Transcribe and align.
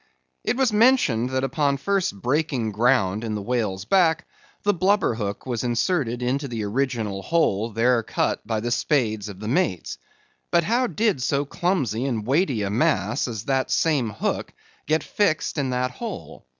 It 0.43 0.57
was 0.57 0.73
mentioned 0.73 1.29
that 1.29 1.43
upon 1.43 1.77
first 1.77 2.23
breaking 2.23 2.71
ground 2.71 3.23
in 3.23 3.35
the 3.35 3.41
whale's 3.43 3.85
back, 3.85 4.27
the 4.63 4.73
blubber 4.73 5.13
hook 5.13 5.45
was 5.45 5.63
inserted 5.63 6.23
into 6.23 6.47
the 6.47 6.63
original 6.63 7.21
hole 7.21 7.69
there 7.69 8.01
cut 8.01 8.41
by 8.47 8.61
the 8.61 8.71
spades 8.71 9.29
of 9.29 9.39
the 9.39 9.47
mates. 9.47 9.99
But 10.49 10.63
how 10.63 10.87
did 10.87 11.21
so 11.21 11.45
clumsy 11.45 12.05
and 12.05 12.25
weighty 12.25 12.63
a 12.63 12.71
mass 12.71 13.27
as 13.27 13.45
that 13.45 13.69
same 13.69 14.09
hook 14.09 14.51
get 14.87 15.03
fixed 15.03 15.59
in 15.59 15.69
that 15.69 15.91
hole? 15.91 16.47